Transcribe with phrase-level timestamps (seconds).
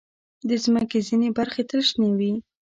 [0.47, 2.33] د مځکې ځینې برخې تل شنې وي.